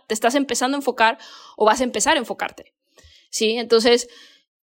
[0.07, 1.17] te estás empezando a enfocar
[1.55, 2.73] o vas a empezar a enfocarte.
[3.31, 3.57] ¿Sí?
[3.57, 4.09] Entonces,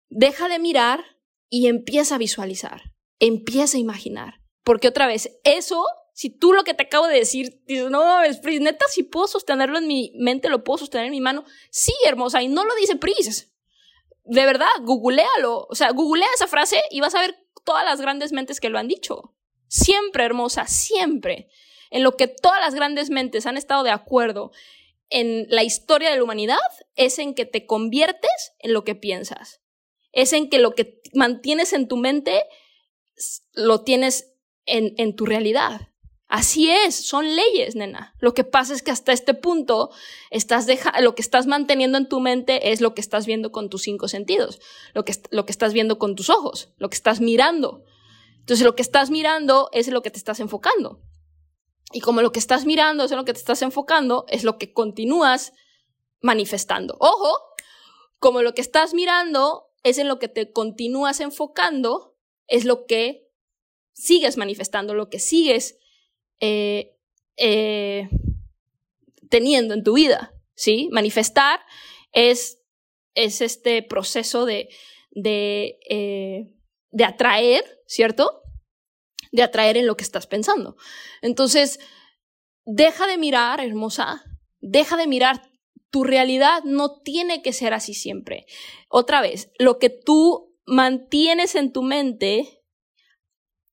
[0.10, 1.06] deja de mirar
[1.50, 2.82] y empieza a visualizar,
[3.20, 4.42] empieza a imaginar.
[4.64, 8.40] Porque otra vez, eso, si tú lo que te acabo de decir, dices, no, es
[8.40, 11.46] Pris, neta, si puedo sostenerlo en mi mente, lo puedo sostener en mi mano.
[11.70, 13.54] Sí, hermosa, y no lo dice Pris.
[14.26, 15.68] De verdad, googlealo.
[15.70, 18.78] O sea, googlea esa frase y vas a ver todas las grandes mentes que lo
[18.78, 19.36] han dicho.
[19.68, 21.48] Siempre, hermosa, siempre.
[21.92, 24.52] En lo que todas las grandes mentes han estado de acuerdo
[25.10, 26.58] en la historia de la humanidad
[26.96, 29.62] es en que te conviertes en lo que piensas.
[30.12, 32.44] Es en que lo que mantienes en tu mente
[33.54, 34.34] lo tienes
[34.66, 35.90] en, en tu realidad.
[36.28, 38.14] Así es, son leyes, nena.
[38.20, 39.92] Lo que pasa es que hasta este punto
[40.30, 43.70] estás deja lo que estás manteniendo en tu mente es lo que estás viendo con
[43.70, 44.60] tus cinco sentidos,
[44.94, 47.86] lo que, lo que estás viendo con tus ojos, lo que estás mirando.
[48.40, 51.02] Entonces lo que estás mirando es lo que te estás enfocando.
[51.92, 54.58] Y como lo que estás mirando es en lo que te estás enfocando, es lo
[54.58, 55.54] que continúas
[56.22, 56.98] manifestando.
[57.00, 57.38] Ojo,
[58.20, 63.30] como lo que estás mirando es en lo que te continúas enfocando, es lo que
[63.94, 65.78] sigues manifestando, lo que sigues
[66.40, 66.98] eh,
[67.38, 68.10] eh,
[69.30, 70.90] teniendo en tu vida, ¿sí?
[70.92, 71.62] Manifestar
[72.12, 72.62] es,
[73.16, 74.70] es este proceso de,
[75.12, 76.54] de, eh,
[76.92, 78.44] de atraer, ¿cierto?
[79.38, 80.76] De atraer en lo que estás pensando.
[81.22, 81.80] Entonces,
[82.66, 84.24] deja de mirar, hermosa,
[84.60, 85.42] deja de mirar.
[85.90, 88.46] Tu realidad no tiene que ser así siempre.
[88.90, 92.64] Otra vez, lo que tú mantienes en tu mente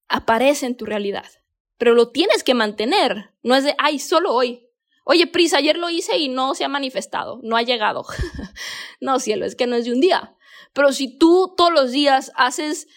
[0.08, 1.26] aparece en tu realidad
[1.78, 3.34] pero lo tienes que mantener.
[3.42, 4.70] No es de, ay, solo hoy.
[5.04, 8.06] Oye, Prisa, ayer lo hice y no se ha manifestado, no ha llegado.
[9.00, 10.34] no, cielo, es que no es de un día.
[10.72, 12.88] Pero si tú todos los días haces,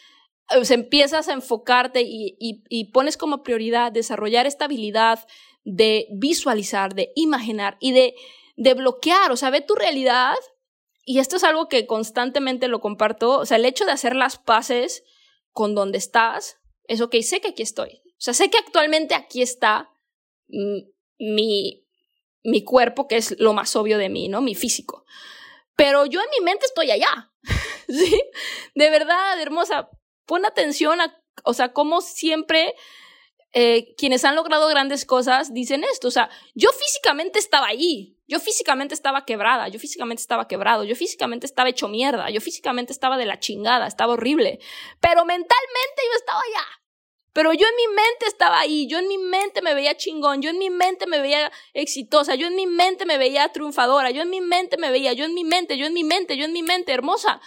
[0.49, 5.27] empiezas a enfocarte y, pones como prioridad desarrollar esta habilidad
[5.63, 10.35] de visualizar, de imaginar y de, bloquear, o sea, ve tu realidad.
[11.05, 14.37] Y esto es algo que constantemente lo comparto, o sea, el hecho de hacer las
[14.37, 15.03] paces
[15.51, 19.41] con donde estás, es ok, sé que aquí estoy, o sea, sé que actualmente aquí
[19.41, 19.89] está
[21.17, 21.85] mi,
[22.43, 24.41] mi cuerpo, que es lo más obvio de mí, ¿no?
[24.41, 25.05] Mi físico.
[25.75, 27.31] Pero yo en mi mente estoy allá.
[27.87, 28.21] ¿Sí?
[28.75, 29.89] De verdad, hermosa,
[30.27, 32.75] pon atención a, o sea, cómo siempre
[33.53, 36.09] eh, quienes han logrado grandes cosas dicen esto.
[36.09, 38.15] O sea, yo físicamente estaba ahí.
[38.27, 39.67] Yo físicamente estaba quebrada.
[39.69, 40.83] Yo físicamente estaba quebrado.
[40.83, 42.29] Yo físicamente estaba hecho mierda.
[42.29, 43.87] Yo físicamente estaba de la chingada.
[43.87, 44.59] Estaba horrible.
[44.99, 46.67] Pero mentalmente yo estaba allá.
[47.33, 50.49] Pero yo en mi mente estaba ahí, yo en mi mente me veía chingón, yo
[50.49, 54.31] en mi mente me veía exitosa, yo en mi mente me veía triunfadora, yo en
[54.31, 56.63] mi mente me veía, yo en mi mente, yo en mi mente, yo en mi
[56.63, 57.39] mente, hermosa.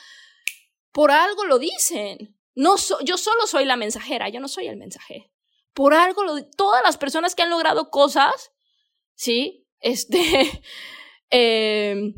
[0.92, 2.39] Por algo lo dicen.
[2.54, 5.30] No yo solo soy la mensajera, yo no soy el mensajero.
[5.72, 6.22] Por algo
[6.56, 8.52] todas las personas que han logrado cosas,
[9.14, 9.68] ¿sí?
[9.80, 10.62] Este,
[11.30, 12.14] eh,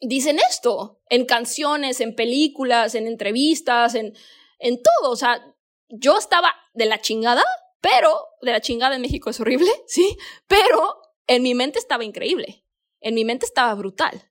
[0.00, 4.14] dicen esto en canciones, en películas, en entrevistas, en,
[4.58, 5.10] en todo.
[5.10, 5.42] O sea,
[5.88, 7.44] yo estaba de la chingada,
[7.80, 10.16] pero de la chingada en México es horrible, ¿sí?
[10.46, 12.64] Pero en mi mente estaba increíble,
[13.00, 14.30] en mi mente estaba brutal,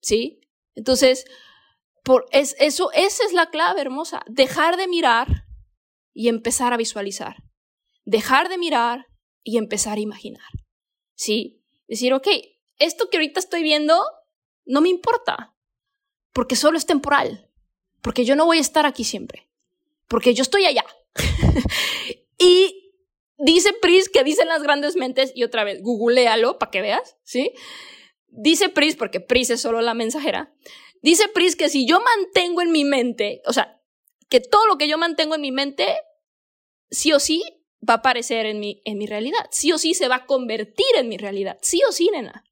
[0.00, 0.40] ¿sí?
[0.74, 1.24] Entonces,
[2.30, 5.46] es, eso, esa es la clave hermosa, dejar de mirar
[6.12, 7.36] y empezar a visualizar,
[8.04, 9.06] dejar de mirar
[9.42, 10.50] y empezar a imaginar,
[11.14, 11.62] ¿sí?
[11.88, 12.28] Decir, ok,
[12.78, 14.00] esto que ahorita estoy viendo
[14.64, 15.54] no me importa,
[16.32, 17.50] porque solo es temporal,
[18.00, 19.48] porque yo no voy a estar aquí siempre
[20.12, 20.84] porque yo estoy allá.
[22.38, 22.92] y
[23.38, 27.52] dice Pris que dicen las grandes mentes, y otra vez, googlealo para que veas, ¿sí?
[28.28, 30.52] Dice Pris, porque Pris es solo la mensajera,
[31.02, 33.80] dice Pris que si yo mantengo en mi mente, o sea,
[34.28, 35.98] que todo lo que yo mantengo en mi mente,
[36.90, 37.42] sí o sí
[37.86, 40.86] va a aparecer en mi, en mi realidad, sí o sí se va a convertir
[40.96, 42.44] en mi realidad, sí o sí, nena.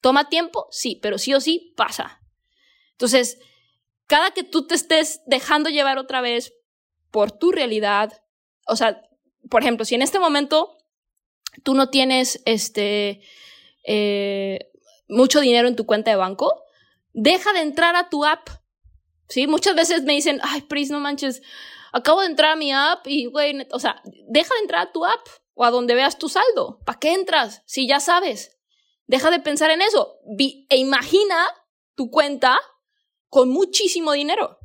[0.00, 0.68] ¿Toma tiempo?
[0.70, 2.20] Sí, pero sí o sí pasa.
[2.92, 3.38] Entonces,
[4.06, 6.54] cada que tú te estés dejando llevar otra vez
[7.10, 8.22] por tu realidad.
[8.66, 9.02] O sea,
[9.50, 10.78] por ejemplo, si en este momento
[11.62, 13.20] tú no tienes este,
[13.84, 14.70] eh,
[15.08, 16.62] mucho dinero en tu cuenta de banco,
[17.12, 18.48] deja de entrar a tu app.
[19.28, 19.46] ¿Sí?
[19.46, 21.42] Muchas veces me dicen, ay, Pris, no manches,
[21.92, 25.04] acabo de entrar a mi app y, güey, o sea, deja de entrar a tu
[25.04, 26.80] app o a donde veas tu saldo.
[26.86, 27.62] ¿Para qué entras?
[27.66, 28.58] Si ya sabes.
[29.06, 30.18] Deja de pensar en eso.
[30.38, 31.46] e imagina
[31.94, 32.58] tu cuenta
[33.28, 34.58] con muchísimo dinero.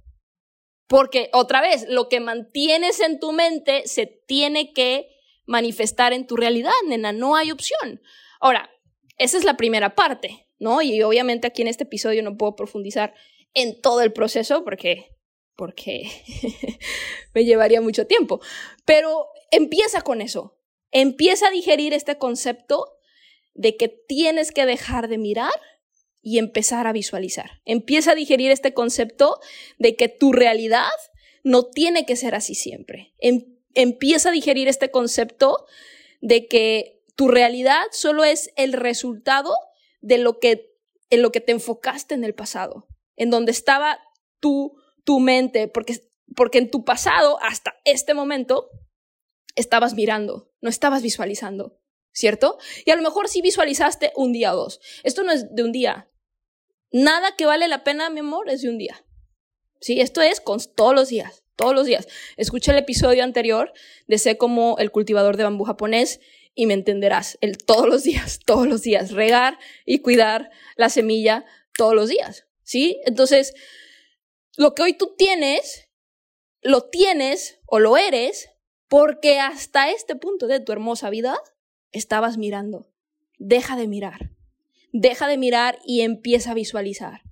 [0.88, 5.10] Porque otra vez, lo que mantienes en tu mente se tiene que
[5.46, 8.02] manifestar en tu realidad, nena, no hay opción.
[8.40, 8.70] Ahora,
[9.18, 10.82] esa es la primera parte, ¿no?
[10.82, 13.14] Y obviamente aquí en este episodio no puedo profundizar
[13.54, 15.16] en todo el proceso porque,
[15.56, 16.10] porque
[17.34, 18.42] me llevaría mucho tiempo.
[18.86, 20.58] Pero empieza con eso.
[20.92, 22.98] Empieza a digerir este concepto
[23.54, 25.54] de que tienes que dejar de mirar
[26.22, 27.62] y empezar a visualizar.
[27.66, 29.40] Empieza a digerir este concepto
[29.78, 30.90] de que tu realidad
[31.44, 33.14] no tiene que ser así siempre.
[33.20, 35.66] Em, empieza a digerir este concepto
[36.22, 39.54] de que tu realidad solo es el resultado
[40.04, 40.74] de lo que
[41.10, 44.00] en lo que te enfocaste en el pasado, en donde estaba
[44.40, 48.70] tu, tu mente, porque, porque en tu pasado, hasta este momento,
[49.56, 51.80] estabas mirando, no estabas visualizando,
[52.12, 52.58] ¿cierto?
[52.86, 54.80] Y a lo mejor sí visualizaste un día o dos.
[55.04, 56.10] Esto no es de un día.
[56.92, 59.06] Nada que vale la pena, mi amor, es de un día.
[59.82, 62.08] Sí, esto es con todos los días, todos los días.
[62.38, 63.72] Escucha el episodio anterior
[64.08, 66.22] de Sé como el cultivador de bambú japonés
[66.56, 67.38] y me entenderás.
[67.42, 71.46] El todos los días, todos los días, regar y cuidar la semilla
[71.78, 72.46] todos los días.
[72.64, 73.02] ¿Sí?
[73.06, 73.54] Entonces,
[74.56, 75.90] lo que hoy tú tienes,
[76.62, 78.50] lo tienes o lo eres
[78.88, 81.38] porque hasta este punto de tu hermosa vida
[81.92, 82.90] estabas mirando.
[83.38, 84.30] Deja de mirar.
[84.92, 87.24] Deja de mirar y empieza a visualizar.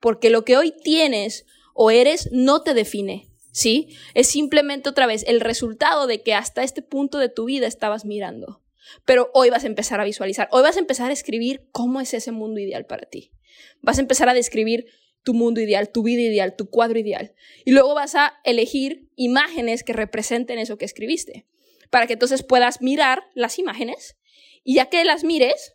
[0.00, 3.28] Porque lo que hoy tienes o eres no te define.
[3.50, 3.96] ¿Sí?
[4.14, 8.04] Es simplemente otra vez el resultado de que hasta este punto de tu vida estabas
[8.04, 8.62] mirando.
[9.04, 12.14] Pero hoy vas a empezar a visualizar, hoy vas a empezar a escribir cómo es
[12.14, 13.32] ese mundo ideal para ti.
[13.80, 14.86] Vas a empezar a describir
[15.22, 17.34] tu mundo ideal, tu vida ideal, tu cuadro ideal.
[17.64, 21.46] Y luego vas a elegir imágenes que representen eso que escribiste,
[21.90, 24.16] para que entonces puedas mirar las imágenes
[24.64, 25.74] y ya que las mires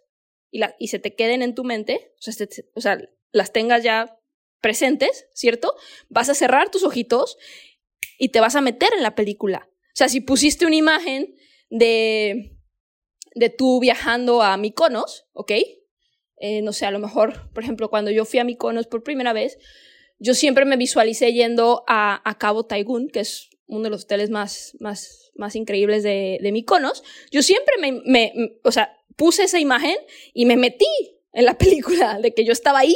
[0.52, 2.14] y, y se te queden en tu mente,
[2.76, 2.98] o sea,
[3.32, 4.18] las tengas ya
[4.62, 5.76] presentes, ¿cierto?
[6.10, 7.38] Vas a cerrar tus ojitos
[8.18, 9.70] y te vas a meter en la película.
[9.70, 11.36] O sea, si pusiste una imagen
[11.70, 12.58] de
[13.36, 15.52] de tú viajando a Mykonos, ¿ok?
[16.38, 19.34] Eh, no sé, a lo mejor, por ejemplo, cuando yo fui a Mykonos por primera
[19.34, 19.58] vez,
[20.20, 24.30] yo siempre me visualicé yendo a, a Cabo Taigun, que es uno de los hoteles
[24.30, 27.04] más, más, más increíbles de, de Mykonos.
[27.32, 29.96] Yo siempre me, me, o sea, puse esa imagen
[30.34, 30.86] y me metí
[31.34, 32.96] en la película de que yo estaba ahí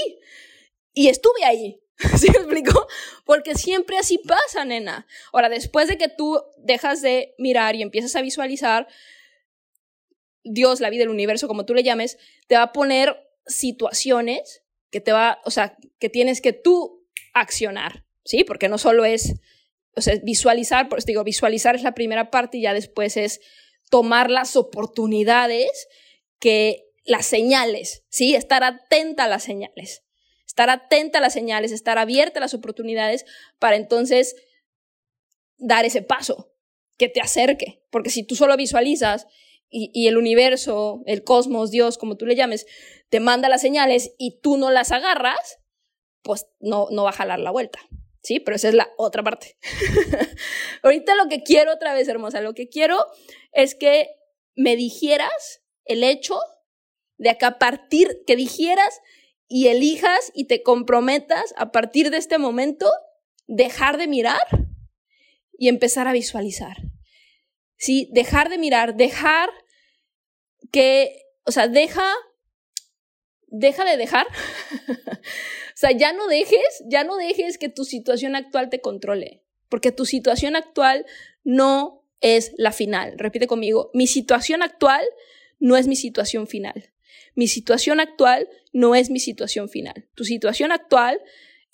[0.94, 1.82] y estuve ahí.
[2.18, 2.88] ¿Sí me explico?
[3.26, 5.08] Porque siempre así pasa, nena.
[5.34, 8.88] Ahora, después de que tú dejas de mirar y empiezas a visualizar,
[10.50, 15.02] Dios, la vida, el universo, como tú le llames, te va a poner situaciones que
[15.02, 18.44] te va, o sea, que tienes que tú accionar, ¿sí?
[18.44, 19.36] Porque no solo es,
[19.96, 23.42] o sea, visualizar, digo, visualizar es la primera parte y ya después es
[23.90, 25.88] tomar las oportunidades
[26.40, 28.36] que las señales, ¿sí?
[28.36, 30.04] Estar atenta a las señales.
[30.46, 33.26] Estar atenta a las señales, estar abierta a las oportunidades
[33.60, 34.36] para entonces
[35.58, 36.54] dar ese paso
[36.98, 37.84] que te acerque.
[37.92, 39.28] Porque si tú solo visualizas
[39.70, 42.66] y, el universo, el cosmos, Dios, como tú le llames,
[43.10, 45.60] te manda las señales y tú no las agarras,
[46.22, 47.80] pues no, no va a jalar la vuelta.
[48.22, 49.58] Sí, pero esa es la otra parte.
[50.84, 53.06] Ahorita lo que quiero otra vez, hermosa, lo que quiero
[53.54, 54.10] es que
[54.56, 56.40] me dijeras el hecho
[57.18, 59.02] de que a partir, que dijeras
[59.48, 62.92] y elijas y te comprometas a partir de este momento,
[63.48, 64.46] dejar de mirar
[65.58, 66.78] y empezar a visualizar.
[67.78, 68.10] ¿Sí?
[68.12, 69.50] Dejar de mirar, dejar
[70.72, 72.12] que, o sea, deja,
[73.48, 74.28] deja de dejar.
[74.98, 79.92] o sea, ya no dejes, ya no dejes que tu situación actual te controle, porque
[79.92, 81.06] tu situación actual
[81.44, 83.18] no es la final.
[83.18, 85.06] Repite conmigo, mi situación actual
[85.60, 86.92] no es mi situación final.
[87.36, 90.08] Mi situación actual no es mi situación final.
[90.16, 91.22] Tu situación actual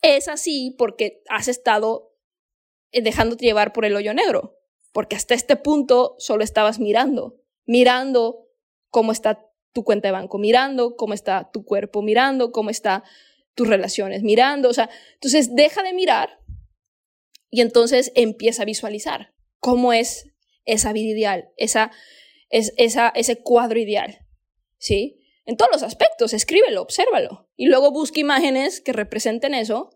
[0.01, 2.13] es así porque has estado
[2.91, 4.62] dejándote llevar por el hoyo negro
[4.93, 8.47] porque hasta este punto solo estabas mirando, mirando
[8.89, 13.03] cómo está tu cuenta de banco, mirando cómo está tu cuerpo, mirando cómo está
[13.55, 16.39] tus relaciones, mirando, o sea, entonces deja de mirar
[17.49, 20.31] y entonces empieza a visualizar cómo es
[20.65, 21.91] esa vida ideal, esa,
[22.49, 24.25] es, esa, ese cuadro ideal,
[24.77, 25.19] ¿sí?
[25.45, 29.89] En todos los aspectos, escríbelo, obsérvalo y luego busca imágenes que representen eso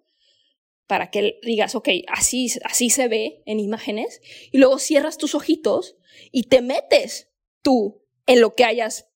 [0.88, 5.98] para que digas, ok, así, así se ve en imágenes, y luego cierras tus ojitos
[6.32, 7.30] y te metes
[7.62, 9.10] tú en lo que hayas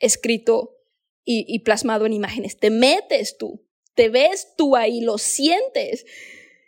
[0.00, 0.76] escrito
[1.24, 6.04] y, plasmado en imágenes, te metes tú, te ves tú ahí, lo sientes.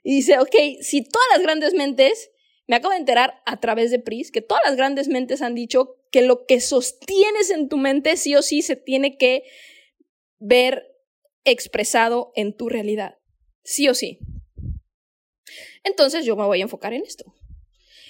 [0.04, 2.30] Y dice, ok, si todas las grandes mentes,
[2.68, 5.96] me acabo de enterar a través de PRIS, que todas las grandes mentes han dicho
[6.12, 9.42] que lo que sostienes en tu mente sí o sí se tiene que
[10.38, 10.86] ver
[11.44, 13.18] expresado en tu realidad.
[13.64, 14.20] Sí o sí.
[15.84, 17.34] Entonces yo me voy a enfocar en esto.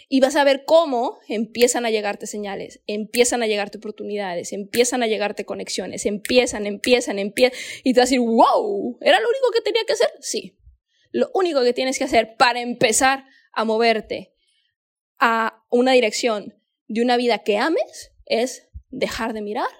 [0.08, 5.06] Y vas a ver cómo empiezan a llegarte señales, empiezan a llegarte oportunidades, empiezan a
[5.06, 7.58] llegarte conexiones, empiezan, empiezan, empiezan.
[7.82, 10.10] Y te vas a decir, wow, ¿era lo único que tenía que hacer?
[10.20, 10.56] Sí.
[11.10, 14.34] lo único que tienes que hacer para empezar a moverte
[15.18, 16.54] a una dirección
[16.88, 19.70] de una vida que ames es dejar de mirar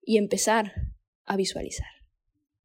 [0.00, 0.72] y empezar
[1.24, 1.91] a visualizar.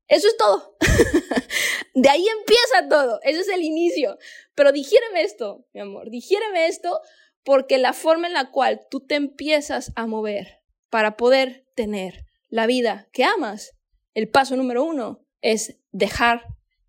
[0.08, 0.78] Eso es todo.
[1.96, 3.20] de ahí empieza todo.
[3.24, 4.18] Ese es el inicio.
[4.56, 6.10] Pero digiéreme esto, mi amor.
[6.10, 7.02] Digiéreme esto
[7.44, 12.66] porque la forma en la cual tú te empiezas a mover para poder tener la
[12.66, 13.74] vida que amas,
[14.14, 16.46] el paso número uno es dejar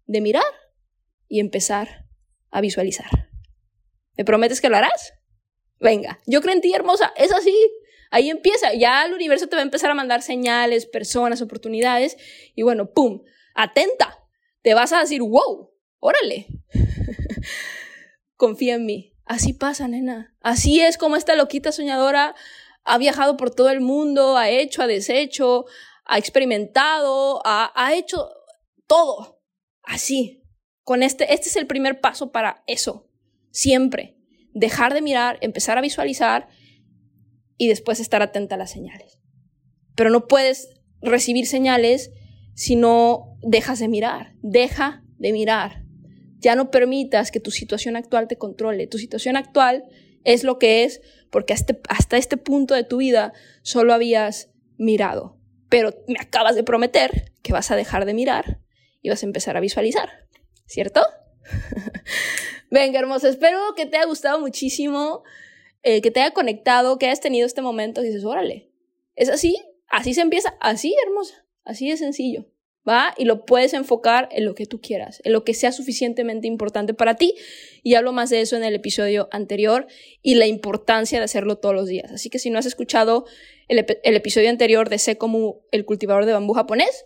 [0.07, 0.43] de mirar
[1.29, 2.07] y empezar
[2.51, 3.29] a visualizar.
[4.17, 5.15] ¿Me prometes que lo harás?
[5.79, 7.13] Venga, yo creo en ti, hermosa.
[7.17, 7.55] Es así.
[8.11, 8.75] Ahí empieza.
[8.75, 12.17] Ya el universo te va a empezar a mandar señales, personas, oportunidades.
[12.55, 13.23] Y bueno, ¡pum!
[13.55, 14.19] Atenta.
[14.63, 16.47] Te vas a decir, wow, órale.
[18.37, 19.15] Confía en mí.
[19.25, 20.35] Así pasa, nena.
[20.41, 22.35] Así es como esta loquita soñadora
[22.85, 25.67] ha viajado por todo el mundo, ha hecho, ha deshecho,
[26.07, 28.31] ha experimentado, ha, ha hecho
[28.87, 29.43] todo.
[29.83, 30.43] Así.
[30.83, 33.07] Con este, este es el primer paso para eso.
[33.51, 34.17] Siempre.
[34.55, 36.49] Dejar de mirar, empezar a visualizar
[37.59, 39.19] y después estar atenta a las señales.
[39.95, 40.71] Pero no puedes
[41.03, 42.13] recibir señales
[42.55, 44.35] si no dejas de mirar.
[44.41, 45.85] Deja de mirar.
[46.39, 48.87] Ya no permitas que tu situación actual te controle.
[48.87, 49.85] Tu situación actual
[50.25, 51.01] es lo que es
[51.31, 53.33] porque hasta, este punto de tu vida
[53.63, 55.37] solo habías mirado.
[55.69, 58.61] Pero me acabas de prometer que vas a dejar de mirar
[59.03, 60.11] y vas a empezar a visualizar.
[60.67, 61.03] ¿Cierto?
[62.71, 65.23] Venga, hermosa, espero que te haya gustado muchísimo,
[65.83, 68.71] eh, que te haya conectado, que hayas tenido este momento dices, órale,
[69.15, 69.57] es así,
[69.89, 72.47] así se empieza, así, hermosa, así de sencillo.
[72.89, 73.13] ¿Va?
[73.19, 76.95] Y lo puedes enfocar en lo que tú quieras, en lo que sea suficientemente importante
[76.95, 77.35] para ti.
[77.83, 79.87] Y hablo más de eso en el episodio anterior
[80.23, 82.11] y la importancia de hacerlo todos los días.
[82.13, 83.27] Así que si no has escuchado
[83.69, 87.05] el, el episodio anterior de Sé como el cultivador de bambú japonés,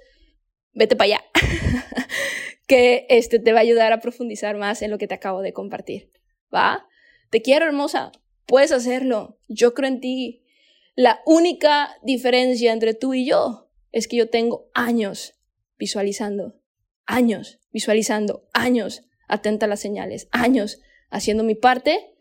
[0.72, 1.24] vete para allá.
[2.68, 5.52] que este te va a ayudar a profundizar más en lo que te acabo de
[5.52, 6.10] compartir.
[6.54, 6.86] ¿Va?
[7.30, 8.12] Te quiero, hermosa.
[8.46, 9.38] Puedes hacerlo.
[9.48, 10.44] Yo creo en ti.
[10.94, 15.34] La única diferencia entre tú y yo es que yo tengo años
[15.78, 16.60] visualizando,
[17.06, 20.80] años visualizando, años atenta a las señales, años
[21.10, 22.14] haciendo mi parte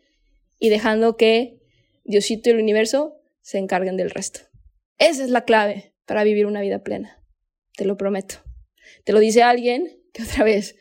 [0.58, 1.60] y dejando que
[2.04, 4.40] Diosito y el universo se encarguen del resto.
[4.98, 7.22] Esa es la clave para vivir una vida plena.
[7.76, 8.36] Te lo prometo.
[9.04, 10.76] Te lo dice alguien que otra vez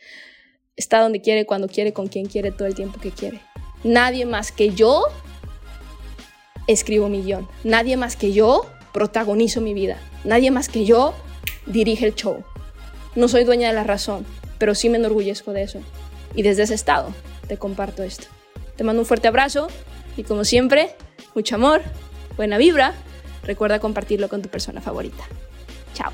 [0.75, 3.41] está donde quiere, cuando quiere, con quien quiere, todo el tiempo que quiere.
[3.83, 5.05] Nadie más que yo
[6.67, 7.47] escribo mi guion.
[7.63, 9.97] Nadie más que yo protagonizo mi vida.
[10.23, 11.13] Nadie más que yo
[11.65, 12.43] dirige el show.
[13.15, 14.25] No soy dueña de la razón,
[14.57, 15.79] pero sí me enorgullezco de eso.
[16.35, 17.13] Y desde ese estado
[17.47, 18.27] te comparto esto.
[18.75, 19.67] Te mando un fuerte abrazo
[20.15, 20.95] y como siempre,
[21.35, 21.81] mucho amor,
[22.37, 22.93] buena vibra.
[23.43, 25.23] Recuerda compartirlo con tu persona favorita.
[25.93, 26.11] Chao.